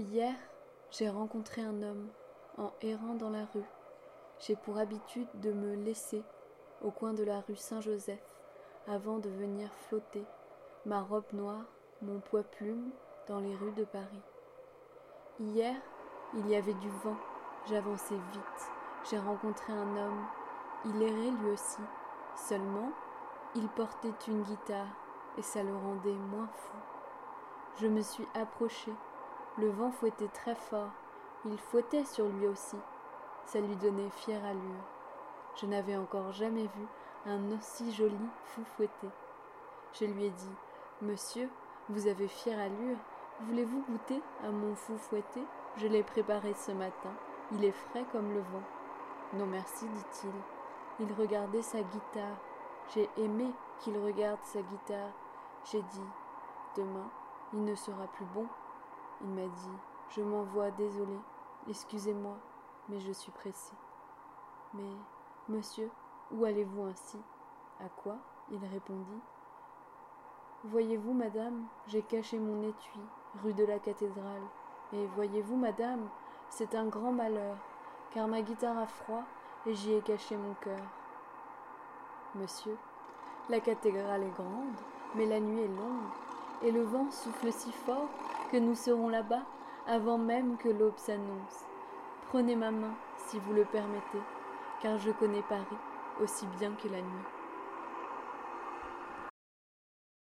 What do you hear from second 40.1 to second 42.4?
ai dit Monsieur, vous avez